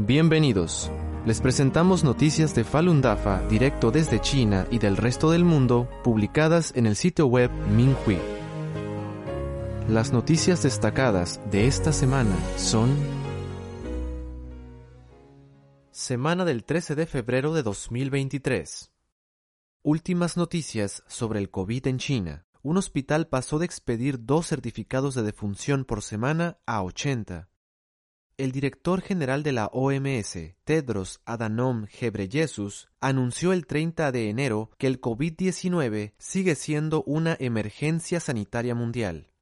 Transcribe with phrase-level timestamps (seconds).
[0.00, 0.92] Bienvenidos.
[1.26, 6.72] Les presentamos noticias de Falun Dafa directo desde China y del resto del mundo, publicadas
[6.76, 8.16] en el sitio web Minhui.
[9.88, 12.96] Las noticias destacadas de esta semana son
[15.90, 18.92] Semana del 13 de febrero de 2023.
[19.82, 22.46] Últimas noticias sobre el COVID en China.
[22.62, 27.48] Un hospital pasó de expedir dos certificados de defunción por semana a 80.
[28.38, 34.86] El director general de la OMS, Tedros Adhanom Ghebreyesus, anunció el 30 de enero que
[34.86, 39.32] el COVID-19 sigue siendo una emergencia sanitaria mundial.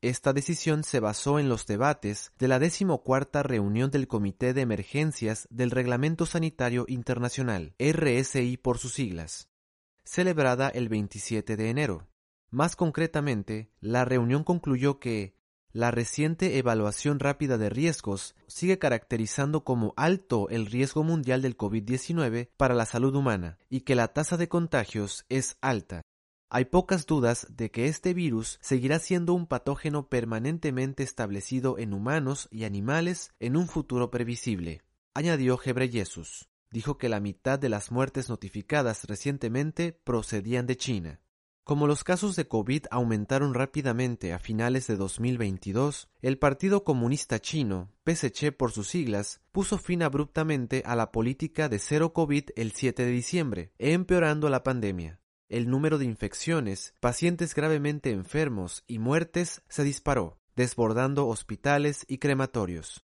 [0.00, 5.46] Esta decisión se basó en los debates de la decimocuarta reunión del Comité de Emergencias
[5.50, 9.50] del Reglamento Sanitario Internacional, RSI por sus siglas,
[10.02, 12.08] celebrada el 27 de enero.
[12.48, 15.35] Más concretamente, la reunión concluyó que
[15.76, 22.48] la reciente evaluación rápida de riesgos sigue caracterizando como alto el riesgo mundial del COVID-19
[22.56, 26.00] para la salud humana y que la tasa de contagios es alta.
[26.48, 32.48] Hay pocas dudas de que este virus seguirá siendo un patógeno permanentemente establecido en humanos
[32.50, 34.80] y animales en un futuro previsible,
[35.12, 36.48] añadió Gebreyesus.
[36.70, 41.20] Dijo que la mitad de las muertes notificadas recientemente procedían de China.
[41.66, 47.90] Como los casos de COVID aumentaron rápidamente a finales de 2022, el Partido Comunista Chino,
[48.04, 53.04] PSC por sus siglas, puso fin abruptamente a la política de cero COVID el 7
[53.04, 55.18] de diciembre, empeorando la pandemia.
[55.48, 63.05] El número de infecciones, pacientes gravemente enfermos y muertes se disparó, desbordando hospitales y crematorios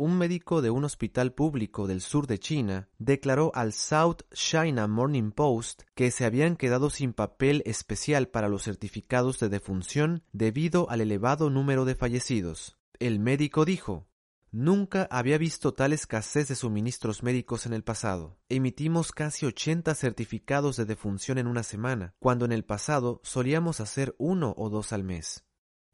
[0.00, 5.30] un médico de un hospital público del sur de China declaró al South China Morning
[5.30, 11.02] Post que se habían quedado sin papel especial para los certificados de defunción debido al
[11.02, 12.78] elevado número de fallecidos.
[12.98, 14.08] El médico dijo
[14.50, 18.38] Nunca había visto tal escasez de suministros médicos en el pasado.
[18.48, 24.14] Emitimos casi 80 certificados de defunción en una semana, cuando en el pasado solíamos hacer
[24.16, 25.44] uno o dos al mes.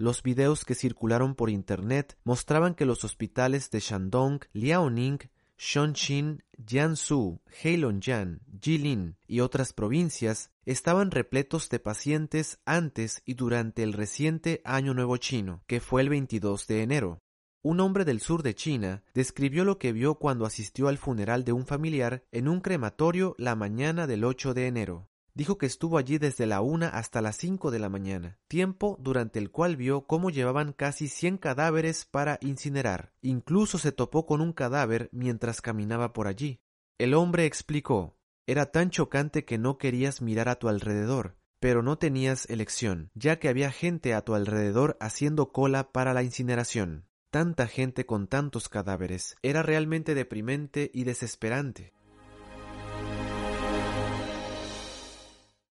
[0.00, 5.18] Los videos que circularon por internet mostraban que los hospitales de Shandong, Liaoning,
[5.58, 13.92] Chongqing, Jiangsu, Heilongjiang, Jilin y otras provincias estaban repletos de pacientes antes y durante el
[13.92, 17.20] reciente Año Nuevo Chino, que fue el 22 de enero.
[17.60, 21.52] Un hombre del sur de China describió lo que vio cuando asistió al funeral de
[21.52, 25.09] un familiar en un crematorio la mañana del 8 de enero.
[25.34, 29.38] Dijo que estuvo allí desde la una hasta las cinco de la mañana, tiempo durante
[29.38, 33.12] el cual vio cómo llevaban casi cien cadáveres para incinerar.
[33.22, 36.60] Incluso se topó con un cadáver mientras caminaba por allí.
[36.98, 41.98] El hombre explicó Era tan chocante que no querías mirar a tu alrededor, pero no
[41.98, 47.06] tenías elección, ya que había gente a tu alrededor haciendo cola para la incineración.
[47.30, 49.36] Tanta gente con tantos cadáveres.
[49.42, 51.92] Era realmente deprimente y desesperante.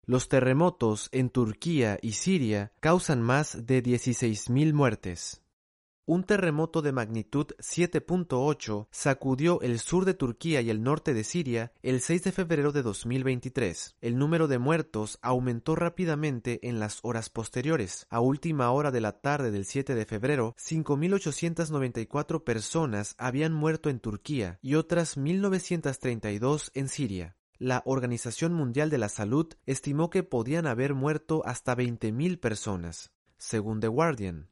[0.09, 5.43] Los terremotos en Turquía y Siria causan más de 16.000 muertes.
[6.07, 11.73] Un terremoto de magnitud 7.8 sacudió el sur de Turquía y el norte de Siria
[11.83, 13.97] el 6 de febrero de 2023.
[14.01, 18.07] El número de muertos aumentó rápidamente en las horas posteriores.
[18.09, 24.01] A última hora de la tarde del 7 de febrero, 5.894 personas habían muerto en
[24.01, 27.38] Turquía y otras 1.932 en Siria.
[27.61, 33.81] La Organización Mundial de la Salud estimó que podían haber muerto hasta 20.000 personas, según
[33.81, 34.49] The Guardian.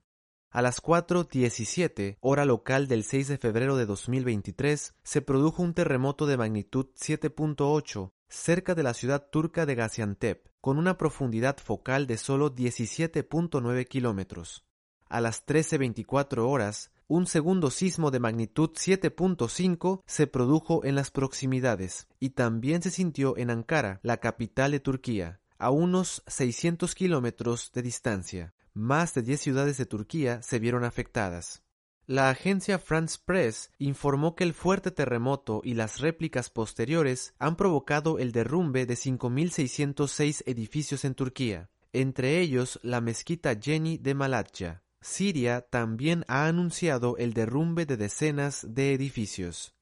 [0.50, 6.26] A las 4.17 hora local del 6 de febrero de 2023 se produjo un terremoto
[6.26, 12.18] de magnitud 7.8 cerca de la ciudad turca de Gaziantep, con una profundidad focal de
[12.18, 14.64] solo 17.9 kilómetros.
[15.08, 22.08] A las 13.24 horas, un segundo sismo de magnitud 7.5 se produjo en las proximidades
[22.18, 27.82] y también se sintió en Ankara, la capital de Turquía, a unos 600 kilómetros de
[27.82, 28.54] distancia.
[28.74, 31.62] Más de 10 ciudades de Turquía se vieron afectadas.
[32.06, 38.18] La agencia France Press informó que el fuerte terremoto y las réplicas posteriores han provocado
[38.18, 44.82] el derrumbe de 5.606 edificios en Turquía, entre ellos la mezquita Jenny de Malatya.
[45.06, 49.72] Siria también ha anunciado el derrumbe de decenas de edificios.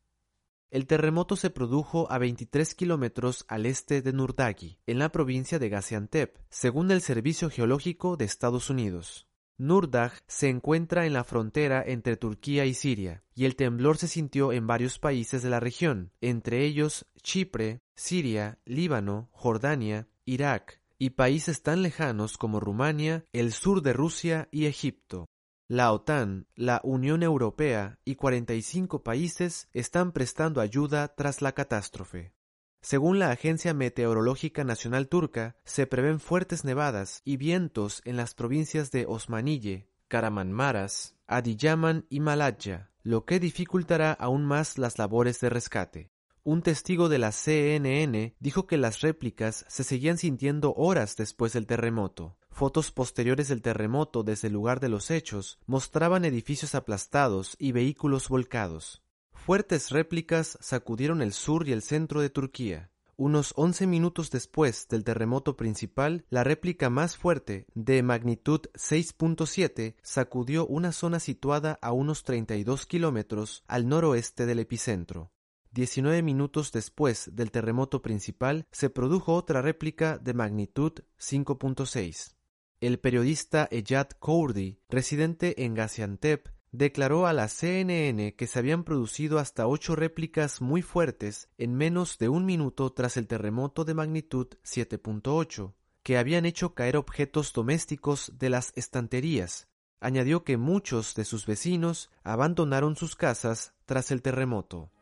[0.71, 5.71] El terremoto se produjo a 23 kilómetros al este de Nurdagi, en la provincia de
[5.71, 9.27] Gaziantep, según el Servicio Geológico de Estados Unidos.
[9.57, 14.53] Nurdag se encuentra en la frontera entre Turquía y Siria, y el temblor se sintió
[14.53, 21.63] en varios países de la región, entre ellos Chipre, Siria, Líbano, Jordania, Irak, y países
[21.63, 25.27] tan lejanos como Rumania, el sur de Rusia y Egipto.
[25.69, 32.33] La OTAN, la Unión Europea y 45 países están prestando ayuda tras la catástrofe.
[32.81, 38.91] Según la Agencia Meteorológica Nacional Turca, se prevén fuertes nevadas y vientos en las provincias
[38.91, 46.14] de Osmaniye, Karamanmaras, Adiyaman y Malatya, lo que dificultará aún más las labores de rescate.
[46.47, 51.67] Un testigo de la CNN dijo que las réplicas se seguían sintiendo horas después del
[51.67, 52.37] terremoto.
[52.51, 58.29] Fotos posteriores del terremoto desde el lugar de los hechos mostraban edificios aplastados y vehículos
[58.29, 59.03] volcados.
[59.33, 62.91] Fuertes réplicas sacudieron el sur y el centro de Turquía.
[63.17, 70.67] Unos 11 minutos después del terremoto principal, la réplica más fuerte, de magnitud 6.7, sacudió
[70.67, 75.31] una zona situada a unos 32 kilómetros al noroeste del epicentro.
[75.75, 82.37] 19 minutos después del terremoto principal, se produjo otra réplica de magnitud 5.6.
[82.81, 89.41] El periodista Ejad Kourdi, residente en Gaziantep, declaró a la CNN que se habían producido
[89.41, 94.47] hasta ocho réplicas muy fuertes en menos de un minuto tras el terremoto de magnitud
[94.65, 95.73] 7.8,
[96.05, 99.67] que habían hecho caer objetos domésticos de las estanterías.
[99.99, 104.93] Añadió que muchos de sus vecinos abandonaron sus casas tras el terremoto.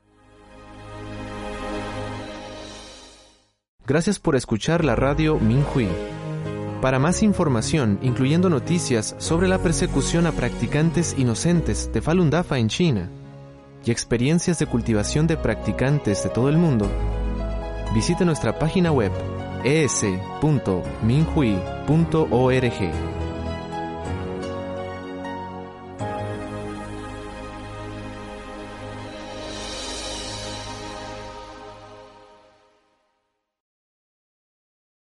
[3.93, 5.87] Gracias por escuchar la radio Minhui.
[6.81, 12.69] Para más información, incluyendo noticias sobre la persecución a practicantes inocentes de Falun Dafa en
[12.69, 13.11] China
[13.85, 16.89] y experiencias de cultivación de practicantes de todo el mundo,
[17.95, 19.13] visite nuestra página web
[19.63, 20.43] es.minhui.org.